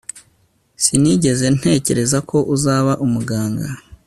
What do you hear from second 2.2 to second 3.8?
ko uzaba umuganga